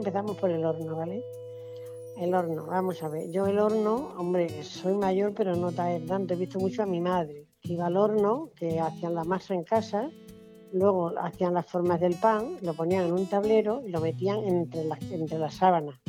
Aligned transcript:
empezamos 0.00 0.36
por 0.38 0.50
el 0.50 0.64
horno, 0.64 0.96
¿vale? 0.96 1.22
El 2.16 2.34
horno, 2.34 2.64
vamos 2.66 3.02
a 3.02 3.08
ver. 3.08 3.30
Yo 3.30 3.46
el 3.46 3.58
horno, 3.58 4.12
hombre, 4.16 4.62
soy 4.62 4.94
mayor, 4.94 5.34
pero 5.36 5.54
no 5.56 5.72
tanto. 5.72 6.34
He 6.34 6.36
visto 6.36 6.58
mucho 6.58 6.82
a 6.82 6.86
mi 6.86 7.00
madre. 7.00 7.46
Iba 7.62 7.86
al 7.86 7.96
horno, 7.98 8.50
que 8.56 8.80
hacían 8.80 9.14
la 9.14 9.24
masa 9.24 9.54
en 9.54 9.64
casa, 9.64 10.10
luego 10.72 11.12
hacían 11.18 11.52
las 11.52 11.66
formas 11.66 12.00
del 12.00 12.14
pan, 12.14 12.56
lo 12.62 12.72
ponían 12.72 13.04
en 13.04 13.12
un 13.12 13.26
tablero 13.26 13.82
y 13.86 13.90
lo 13.90 14.00
metían 14.00 14.38
entre 14.44 14.84
las, 14.84 15.02
entre 15.10 15.38
las 15.38 15.54
sábanas. 15.54 16.00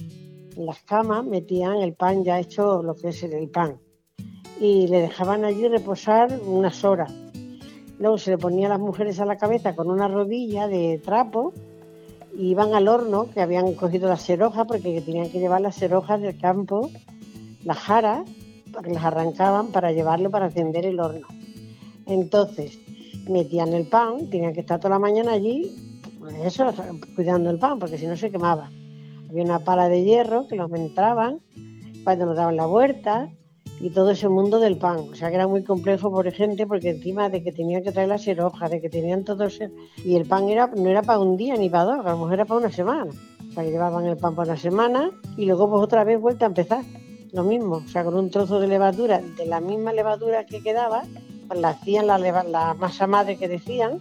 En 0.56 0.66
las 0.66 0.80
camas 0.84 1.26
metían 1.26 1.78
el 1.78 1.94
pan 1.94 2.24
ya 2.24 2.40
hecho, 2.40 2.82
lo 2.82 2.96
que 2.96 3.10
es 3.10 3.24
el 3.24 3.50
pan. 3.50 3.78
Y 4.60 4.88
le 4.88 5.02
dejaban 5.02 5.44
allí 5.44 5.68
reposar 5.68 6.40
unas 6.46 6.84
horas. 6.86 7.14
Luego 8.00 8.18
se 8.18 8.32
le 8.32 8.38
ponía 8.38 8.68
a 8.68 8.70
las 8.70 8.80
mujeres 8.80 9.20
a 9.20 9.26
la 9.26 9.38
cabeza 9.38 9.76
con 9.76 9.90
una 9.90 10.08
rodilla 10.08 10.68
de 10.68 11.00
trapo 11.04 11.54
iban 12.38 12.74
al 12.74 12.88
horno, 12.88 13.30
que 13.30 13.42
habían 13.42 13.74
cogido 13.74 14.08
las 14.08 14.22
serojas, 14.22 14.66
porque 14.68 15.02
tenían 15.02 15.30
que 15.30 15.40
llevar 15.40 15.62
las 15.62 15.76
serojas 15.76 16.22
del 16.22 16.38
campo, 16.38 16.90
las 17.64 17.78
jaras, 17.78 18.24
que 18.84 18.92
las 18.92 19.04
arrancaban 19.04 19.68
para 19.68 19.92
llevarlo 19.92 20.30
para 20.30 20.46
encender 20.46 20.86
el 20.86 21.00
horno. 21.00 21.28
Entonces, 22.06 22.80
metían 23.28 23.74
el 23.74 23.88
pan, 23.88 24.30
tenían 24.30 24.54
que 24.54 24.62
estar 24.62 24.80
toda 24.80 24.96
la 24.96 25.00
mañana 25.00 25.34
allí, 25.34 26.00
pues 26.20 26.36
eso, 26.44 26.74
cuidando 27.16 27.50
el 27.50 27.60
pan, 27.60 27.80
porque 27.80 27.98
si 27.98 28.08
no 28.08 28.16
se 28.16 28.32
quemaba. 28.32 28.72
Había 29.30 29.44
una 29.44 29.60
pala 29.60 29.88
de 29.88 30.04
hierro 30.04 30.48
que 30.48 30.56
los 30.56 30.72
entraban, 30.72 31.40
cuando 32.04 32.26
nos 32.26 32.36
daban 32.36 32.56
la 32.56 32.66
vuelta, 32.66 33.30
y 33.82 33.90
todo 33.90 34.12
ese 34.12 34.30
mundo 34.30 34.60
del 34.60 34.78
pan. 34.78 35.00
O 35.12 35.16
sea 35.16 35.30
que 35.30 35.36
era 35.36 35.48
muy 35.48 35.64
complejo 35.64 36.12
por 36.12 36.32
gente 36.32 36.68
porque 36.68 36.92
encima 36.92 37.30
de 37.30 37.44
que 37.44 37.52
tenían 37.52 37.84
que 37.84 37.92
traer 37.92 38.10
las 38.10 38.24
serojas, 38.24 38.70
de 38.70 38.80
que 38.80 38.90
tenían 38.90 39.24
todo 39.24 39.46
ese... 39.46 39.72
Y 40.06 40.16
el 40.16 40.26
pan 40.26 40.50
era, 40.50 40.68
no 40.68 40.88
era 40.90 41.02
para 41.02 41.20
un 41.20 41.36
día 41.36 41.56
ni 41.56 41.70
para 41.70 41.86
dos, 41.86 42.06
a 42.06 42.12
lo 42.12 42.18
mejor 42.18 42.34
era 42.34 42.46
para 42.46 42.60
una 42.60 42.72
semana. 42.72 43.12
O 43.50 43.54
sea 43.54 43.64
que 43.64 43.72
llevaban 43.72 44.06
el 44.06 44.18
pan 44.18 44.36
para 44.36 44.52
una 44.52 44.62
semana 44.62 45.12
y 45.36 45.46
luego 45.46 45.70
pues 45.70 45.82
otra 45.84 46.04
vez 46.04 46.22
vuelta 46.22 46.46
a 46.46 46.50
empezar. 46.50 46.84
Lo 47.34 47.44
mismo, 47.44 47.78
o 47.78 47.88
sea, 47.88 48.04
con 48.04 48.14
un 48.16 48.30
trozo 48.30 48.60
de 48.60 48.68
levadura, 48.68 49.22
de 49.22 49.46
la 49.46 49.62
misma 49.62 49.94
levadura 49.94 50.46
que 50.46 50.62
quedaba, 50.62 51.04
pues 51.48 51.60
la 51.60 51.70
hacían 51.70 52.06
la, 52.06 52.18
la 52.18 52.74
masa 52.74 53.08
madre 53.08 53.38
que 53.38 53.48
decían, 53.48 54.00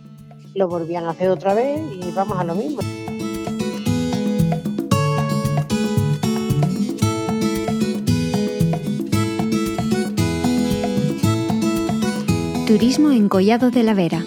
lo 0.55 0.69
volvían 0.69 1.05
a 1.05 1.11
hacer 1.11 1.31
otra 1.31 1.55
vez 1.55 1.81
y 1.95 2.11
vamos 2.11 2.39
a 2.39 2.45
lo 2.45 2.55
mismo. 2.57 2.81
Turismo 12.71 13.11
en 13.11 13.29
Collado 13.29 13.73
de 13.73 13.83
la 13.83 13.95
Vera. 13.95 14.23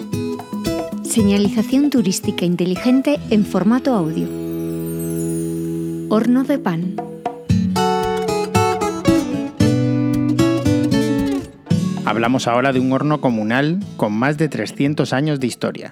Señalización 1.02 1.88
turística 1.88 2.44
inteligente 2.44 3.18
en 3.30 3.46
formato 3.46 3.94
audio. 3.94 4.26
Horno 6.10 6.44
de 6.44 6.58
pan. 6.58 6.96
Hablamos 12.04 12.46
ahora 12.46 12.74
de 12.74 12.80
un 12.80 12.92
horno 12.92 13.22
comunal 13.22 13.80
con 13.96 14.12
más 14.12 14.36
de 14.36 14.50
300 14.50 15.14
años 15.14 15.40
de 15.40 15.46
historia. 15.46 15.90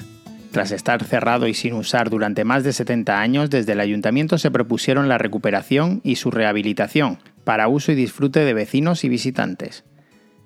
Tras 0.50 0.72
estar 0.72 1.02
cerrado 1.04 1.46
y 1.46 1.54
sin 1.54 1.72
usar 1.72 2.10
durante 2.10 2.44
más 2.44 2.64
de 2.64 2.74
70 2.74 3.18
años, 3.18 3.48
desde 3.48 3.72
el 3.72 3.80
ayuntamiento 3.80 4.36
se 4.36 4.50
propusieron 4.50 5.08
la 5.08 5.16
recuperación 5.16 6.02
y 6.04 6.16
su 6.16 6.30
rehabilitación 6.30 7.16
para 7.44 7.68
uso 7.68 7.92
y 7.92 7.94
disfrute 7.94 8.40
de 8.40 8.52
vecinos 8.52 9.04
y 9.04 9.08
visitantes. 9.08 9.84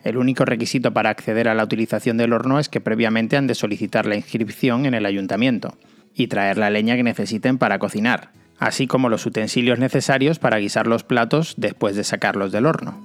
El 0.06 0.18
único 0.18 0.44
requisito 0.44 0.92
para 0.92 1.10
acceder 1.10 1.48
a 1.48 1.54
la 1.56 1.64
utilización 1.64 2.16
del 2.16 2.32
horno 2.32 2.60
es 2.60 2.68
que 2.68 2.80
previamente 2.80 3.36
han 3.36 3.48
de 3.48 3.56
solicitar 3.56 4.06
la 4.06 4.14
inscripción 4.14 4.86
en 4.86 4.94
el 4.94 5.04
ayuntamiento 5.04 5.74
y 6.14 6.28
traer 6.28 6.58
la 6.58 6.70
leña 6.70 6.94
que 6.94 7.02
necesiten 7.02 7.58
para 7.58 7.80
cocinar, 7.80 8.30
así 8.56 8.86
como 8.86 9.08
los 9.08 9.26
utensilios 9.26 9.80
necesarios 9.80 10.38
para 10.38 10.58
guisar 10.58 10.86
los 10.86 11.02
platos 11.02 11.54
después 11.56 11.96
de 11.96 12.04
sacarlos 12.04 12.52
del 12.52 12.66
horno. 12.66 13.02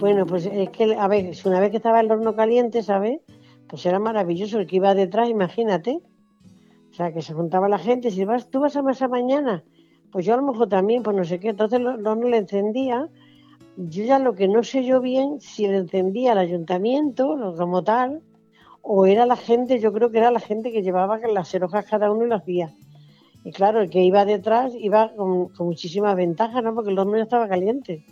Bueno, 0.00 0.26
pues 0.26 0.44
es 0.44 0.68
que, 0.68 0.94
a 0.94 1.08
ver, 1.08 1.32
una 1.46 1.60
vez 1.60 1.70
que 1.70 1.78
estaba 1.78 2.00
el 2.00 2.10
horno 2.10 2.36
caliente, 2.36 2.82
¿sabes? 2.82 3.20
Pues 3.70 3.86
era 3.86 3.98
maravilloso 3.98 4.60
el 4.60 4.66
que 4.66 4.76
iba 4.76 4.94
detrás, 4.94 5.30
imagínate. 5.30 5.98
O 6.90 6.94
sea, 6.94 7.10
que 7.10 7.22
se 7.22 7.32
juntaba 7.32 7.70
la 7.70 7.78
gente, 7.78 8.10
si 8.10 8.22
vas, 8.26 8.50
tú 8.50 8.60
vas 8.60 8.76
a 8.76 8.82
masa 8.82 9.08
mañana, 9.08 9.64
pues 10.12 10.26
yo 10.26 10.34
a 10.34 10.36
lo 10.36 10.42
mejor 10.42 10.68
también, 10.68 11.02
pues 11.02 11.16
no 11.16 11.24
sé 11.24 11.40
qué, 11.40 11.48
entonces 11.48 11.80
no, 11.80 11.96
no 11.96 12.14
le 12.14 12.36
encendía. 12.36 13.08
Yo 13.78 14.04
ya 14.04 14.18
lo 14.18 14.34
que 14.34 14.46
no 14.46 14.62
sé 14.62 14.84
yo 14.84 15.00
bien, 15.00 15.40
si 15.40 15.66
le 15.66 15.78
encendía 15.78 16.32
el 16.32 16.38
ayuntamiento, 16.38 17.54
como 17.56 17.82
tal, 17.82 18.20
o 18.82 19.06
era 19.06 19.24
la 19.24 19.36
gente, 19.36 19.80
yo 19.80 19.90
creo 19.92 20.10
que 20.10 20.18
era 20.18 20.30
la 20.30 20.40
gente 20.40 20.70
que 20.70 20.82
llevaba 20.82 21.18
las 21.18 21.54
hojas 21.54 21.86
cada 21.88 22.12
uno 22.12 22.26
y 22.26 22.28
lo 22.28 22.34
hacía. 22.34 22.74
Y 23.44 23.52
claro, 23.52 23.80
el 23.80 23.90
que 23.90 24.02
iba 24.02 24.26
detrás 24.26 24.74
iba 24.78 25.10
con, 25.16 25.50
muchísimas 25.58 26.14
ventajas, 26.14 26.62
¿no? 26.62 26.74
Porque 26.74 26.90
el 26.90 26.98
horno 26.98 27.16
ya 27.16 27.22
estaba 27.22 27.48
caliente. 27.48 28.04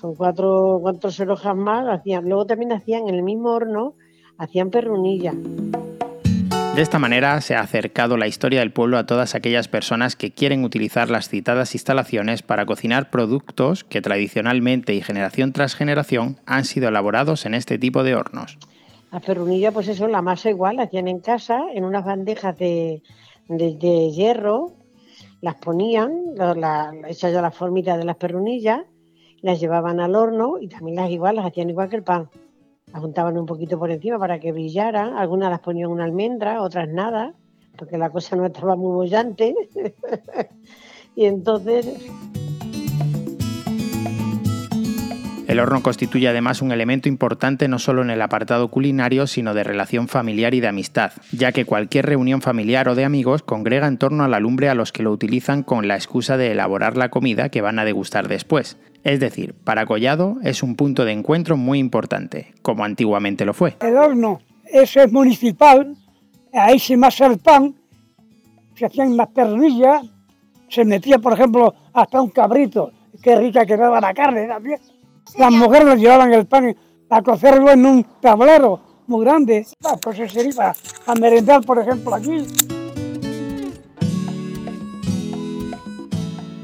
Con 0.00 0.16
cuatro, 0.16 0.78
cuatro 0.82 1.10
serojas 1.10 1.56
más 1.56 1.86
hacían. 1.88 2.28
Luego 2.28 2.44
también 2.44 2.72
hacían 2.72 3.08
en 3.08 3.14
el 3.14 3.22
mismo 3.22 3.50
horno, 3.50 3.94
hacían 4.36 4.70
perrunilla. 4.70 5.32
De 6.74 6.82
esta 6.82 6.98
manera 6.98 7.40
se 7.40 7.54
ha 7.54 7.60
acercado 7.60 8.16
la 8.16 8.26
historia 8.26 8.58
del 8.58 8.72
pueblo 8.72 8.98
a 8.98 9.06
todas 9.06 9.36
aquellas 9.36 9.68
personas 9.68 10.16
que 10.16 10.32
quieren 10.32 10.64
utilizar 10.64 11.08
las 11.08 11.28
citadas 11.28 11.72
instalaciones 11.76 12.42
para 12.42 12.66
cocinar 12.66 13.10
productos 13.10 13.84
que 13.84 14.02
tradicionalmente 14.02 14.92
y 14.92 15.00
generación 15.00 15.52
tras 15.52 15.76
generación 15.76 16.40
han 16.46 16.64
sido 16.64 16.88
elaborados 16.88 17.46
en 17.46 17.54
este 17.54 17.78
tipo 17.78 18.02
de 18.02 18.16
hornos. 18.16 18.58
La 19.12 19.20
perrunilla, 19.20 19.70
pues 19.70 19.86
eso, 19.86 20.08
la 20.08 20.20
masa 20.20 20.50
igual, 20.50 20.74
la 20.74 20.82
hacían 20.82 21.06
en 21.06 21.20
casa, 21.20 21.62
en 21.72 21.84
unas 21.84 22.04
bandejas 22.04 22.58
de, 22.58 23.02
hierro, 24.12 24.72
las 25.42 25.54
ponían, 25.54 26.34
la, 26.34 26.92
ya 27.08 27.40
la 27.40 27.52
formita 27.52 27.96
de 27.96 28.04
las 28.04 28.16
perrunillas, 28.16 28.80
las 29.42 29.60
llevaban 29.60 30.00
al 30.00 30.16
horno 30.16 30.56
y 30.60 30.66
también 30.66 30.96
las 30.96 31.08
igual, 31.08 31.36
las 31.36 31.46
hacían 31.46 31.70
igual 31.70 31.88
que 31.88 31.96
el 31.96 32.02
pan 32.02 32.28
juntaban 33.00 33.36
un 33.38 33.46
poquito 33.46 33.78
por 33.78 33.90
encima 33.90 34.18
para 34.18 34.38
que 34.38 34.52
brillaran, 34.52 35.16
algunas 35.16 35.50
las 35.50 35.60
ponían 35.60 35.90
una 35.90 36.04
almendra, 36.04 36.62
otras 36.62 36.88
nada, 36.88 37.34
porque 37.76 37.98
la 37.98 38.10
cosa 38.10 38.36
no 38.36 38.46
estaba 38.46 38.76
muy 38.76 38.92
bollante. 38.92 39.54
y 41.16 41.24
entonces... 41.24 42.10
El 45.54 45.60
horno 45.60 45.84
constituye 45.84 46.26
además 46.26 46.62
un 46.62 46.72
elemento 46.72 47.08
importante 47.08 47.68
no 47.68 47.78
solo 47.78 48.02
en 48.02 48.10
el 48.10 48.20
apartado 48.22 48.72
culinario, 48.72 49.28
sino 49.28 49.54
de 49.54 49.62
relación 49.62 50.08
familiar 50.08 50.52
y 50.52 50.58
de 50.58 50.66
amistad, 50.66 51.12
ya 51.30 51.52
que 51.52 51.64
cualquier 51.64 52.06
reunión 52.06 52.42
familiar 52.42 52.88
o 52.88 52.96
de 52.96 53.04
amigos 53.04 53.44
congrega 53.44 53.86
en 53.86 53.96
torno 53.96 54.24
a 54.24 54.28
la 54.28 54.40
lumbre 54.40 54.68
a 54.68 54.74
los 54.74 54.90
que 54.90 55.04
lo 55.04 55.12
utilizan 55.12 55.62
con 55.62 55.86
la 55.86 55.94
excusa 55.94 56.36
de 56.36 56.50
elaborar 56.50 56.96
la 56.96 57.08
comida 57.08 57.50
que 57.50 57.60
van 57.60 57.78
a 57.78 57.84
degustar 57.84 58.26
después. 58.26 58.78
Es 59.04 59.20
decir, 59.20 59.54
para 59.54 59.86
Collado 59.86 60.38
es 60.42 60.64
un 60.64 60.74
punto 60.74 61.04
de 61.04 61.12
encuentro 61.12 61.56
muy 61.56 61.78
importante, 61.78 62.52
como 62.62 62.84
antiguamente 62.84 63.44
lo 63.44 63.54
fue. 63.54 63.76
El 63.80 63.96
horno, 63.96 64.40
ese 64.64 65.04
es 65.04 65.12
municipal, 65.12 65.94
ahí 66.52 66.80
se 66.80 66.96
masa 66.96 67.26
el 67.26 67.38
pan, 67.38 67.76
se 68.74 68.86
hacían 68.86 69.16
las 69.16 69.28
pernillas, 69.28 70.04
se 70.68 70.84
metía, 70.84 71.20
por 71.20 71.34
ejemplo, 71.34 71.72
hasta 71.92 72.20
un 72.20 72.30
cabrito, 72.30 72.90
qué 73.22 73.36
rica 73.36 73.64
quedaba 73.64 74.00
la 74.00 74.12
carne 74.12 74.48
también. 74.48 74.80
Las 75.38 75.52
mujeres 75.52 75.98
llevaban 75.98 76.32
el 76.32 76.46
pan 76.46 76.76
a 77.10 77.22
cocerlo 77.22 77.70
en 77.70 77.84
un 77.86 78.04
tablero 78.20 78.80
muy 79.06 79.24
grande, 79.24 79.66
pues 80.00 80.18
eso 80.18 80.34
sería 80.34 80.74
a 81.06 81.14
merendar, 81.14 81.62
por 81.62 81.78
ejemplo, 81.78 82.14
aquí. 82.14 82.46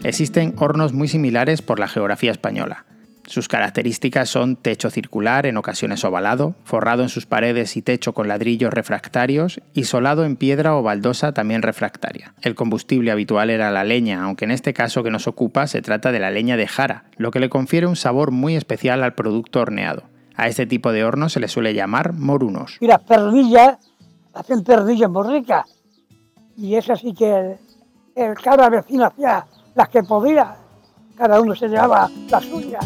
Existen 0.03 0.55
hornos 0.59 0.93
muy 0.93 1.09
similares 1.09 1.61
por 1.63 1.79
la 1.79 1.89
geografía 1.89 2.31
española. 2.31 2.87
Sus 3.31 3.47
características 3.47 4.29
son 4.29 4.57
techo 4.57 4.91
circular, 4.91 5.47
en 5.47 5.57
ocasiones 5.57 6.05
ovalado, 6.05 6.57
forrado 6.65 7.05
en 7.05 7.09
sus 7.09 7.27
paredes 7.27 7.77
y 7.77 7.81
techo 7.81 8.13
con 8.13 8.27
ladrillos 8.27 8.75
refractarios 8.75 9.61
y 9.73 9.85
solado 9.85 10.25
en 10.25 10.35
piedra 10.35 10.77
o 10.77 10.83
baldosa 10.83 11.31
también 11.31 11.63
refractaria. 11.63 12.35
El 12.43 12.57
combustible 12.57 13.13
habitual 13.13 13.51
era 13.51 13.71
la 13.71 13.85
leña, 13.85 14.25
aunque 14.25 14.47
en 14.47 14.51
este 14.51 14.75
caso 14.75 15.05
que 15.05 15.13
nos 15.13 15.29
ocupa 15.29 15.69
se 15.69 15.81
trata 15.81 16.11
de 16.11 16.19
la 16.19 16.33
leña 16.33 16.57
de 16.57 16.67
jara, 16.67 17.05
lo 17.19 17.31
que 17.31 17.39
le 17.39 17.49
confiere 17.49 17.87
un 17.87 17.95
sabor 17.95 18.33
muy 18.33 18.57
especial 18.57 19.05
al 19.05 19.15
producto 19.15 19.61
horneado. 19.61 20.03
A 20.35 20.49
este 20.49 20.67
tipo 20.67 20.91
de 20.91 21.05
horno 21.05 21.29
se 21.29 21.39
le 21.39 21.47
suele 21.47 21.73
llamar 21.73 22.13
morunos. 22.15 22.79
Y 22.81 22.89
las 22.89 23.03
pernillas 23.03 23.79
hacen 24.35 24.65
pernillas 24.65 25.09
muy 25.09 25.39
ricas. 25.39 25.67
Y 26.57 26.75
es 26.75 26.91
así 26.91 27.15
que 27.15 27.59
el, 28.17 28.35
cada 28.43 28.69
vecino 28.69 29.07
hacía 29.07 29.47
las 29.77 29.89
que 29.89 30.03
podía, 30.03 30.57
cada 31.17 31.41
uno 31.41 31.55
se 31.55 31.69
llevaba 31.69 32.11
la 32.29 32.41
suya. 32.41 32.81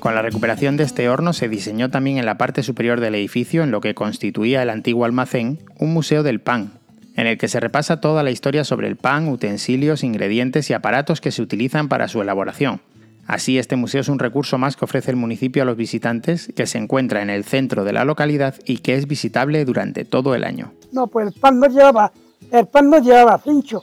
Con 0.00 0.14
la 0.14 0.22
recuperación 0.22 0.76
de 0.76 0.84
este 0.84 1.08
horno 1.08 1.32
se 1.32 1.48
diseñó 1.48 1.90
también 1.90 2.18
en 2.18 2.26
la 2.26 2.36
parte 2.36 2.62
superior 2.62 3.00
del 3.00 3.14
edificio, 3.14 3.62
en 3.62 3.70
lo 3.70 3.80
que 3.80 3.94
constituía 3.94 4.62
el 4.62 4.70
antiguo 4.70 5.04
almacén, 5.04 5.60
un 5.78 5.94
museo 5.94 6.22
del 6.22 6.40
pan, 6.40 6.72
en 7.16 7.26
el 7.26 7.38
que 7.38 7.48
se 7.48 7.60
repasa 7.60 8.00
toda 8.00 8.22
la 8.22 8.30
historia 8.30 8.64
sobre 8.64 8.88
el 8.88 8.96
pan, 8.96 9.28
utensilios, 9.28 10.04
ingredientes 10.04 10.68
y 10.70 10.74
aparatos 10.74 11.20
que 11.20 11.30
se 11.30 11.42
utilizan 11.42 11.88
para 11.88 12.08
su 12.08 12.20
elaboración, 12.20 12.80
Así, 13.26 13.58
este 13.58 13.76
museo 13.76 14.02
es 14.02 14.08
un 14.08 14.18
recurso 14.18 14.58
más 14.58 14.76
que 14.76 14.84
ofrece 14.84 15.10
el 15.10 15.16
municipio 15.16 15.62
a 15.62 15.66
los 15.66 15.76
visitantes, 15.76 16.52
que 16.54 16.66
se 16.66 16.78
encuentra 16.78 17.22
en 17.22 17.30
el 17.30 17.44
centro 17.44 17.84
de 17.84 17.92
la 17.92 18.04
localidad 18.04 18.54
y 18.66 18.78
que 18.78 18.94
es 18.96 19.06
visitable 19.06 19.64
durante 19.64 20.04
todo 20.04 20.34
el 20.34 20.44
año. 20.44 20.72
No, 20.92 21.06
pues 21.06 21.28
el 21.28 21.40
pan 21.40 21.58
no 21.58 21.66
llevaba, 21.66 22.12
el 22.50 22.66
pan 22.66 22.90
no 22.90 22.98
llevaba 22.98 23.38
cincho, 23.38 23.82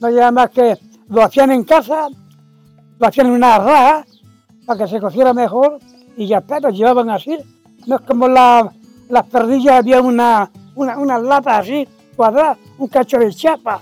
no 0.00 0.08
llevaba 0.08 0.32
más 0.32 0.50
que 0.50 0.76
lo 1.08 1.22
hacían 1.22 1.52
en 1.52 1.62
casa, 1.62 2.08
hacían 3.06 3.30
una 3.30 3.58
raja 3.58 4.06
para 4.66 4.78
que 4.78 4.88
se 4.88 5.00
cociera 5.00 5.32
mejor 5.32 5.78
y 6.16 6.26
ya 6.26 6.38
está, 6.38 6.58
llevaban 6.70 7.10
así. 7.10 7.36
No 7.86 7.96
es 7.96 8.02
como 8.02 8.28
la, 8.28 8.72
las 9.08 9.26
perdillas, 9.26 9.76
había 9.76 10.00
una, 10.00 10.50
una, 10.74 10.98
una 10.98 11.18
lata 11.18 11.58
así, 11.58 11.86
cuadrada, 12.16 12.56
un 12.78 12.88
cacho 12.88 13.18
de 13.18 13.32
chapa, 13.32 13.80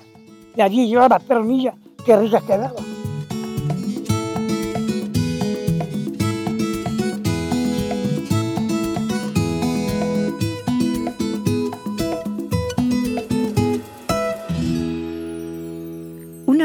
y 0.56 0.60
allí 0.60 0.88
llevaban 0.88 1.10
las 1.10 1.22
pernillas, 1.22 1.74
qué 2.04 2.16
ricas 2.16 2.42
quedaban. 2.42 2.91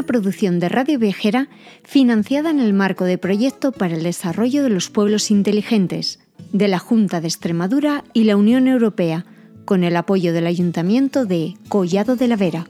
Producción 0.07 0.59
de 0.59 0.69
Radio 0.69 0.97
Viajera 0.97 1.49
financiada 1.83 2.49
en 2.49 2.59
el 2.59 2.73
marco 2.73 3.05
de 3.05 3.19
Proyecto 3.19 3.71
para 3.71 3.95
el 3.95 4.01
Desarrollo 4.01 4.63
de 4.63 4.71
los 4.71 4.89
Pueblos 4.89 5.29
Inteligentes 5.29 6.19
de 6.51 6.67
la 6.67 6.79
Junta 6.79 7.21
de 7.21 7.27
Extremadura 7.27 8.03
y 8.13 8.23
la 8.23 8.35
Unión 8.35 8.67
Europea, 8.67 9.25
con 9.65 9.83
el 9.83 9.95
apoyo 9.95 10.33
del 10.33 10.47
Ayuntamiento 10.47 11.25
de 11.25 11.55
Collado 11.69 12.15
de 12.15 12.27
la 12.27 12.37
Vera. 12.37 12.67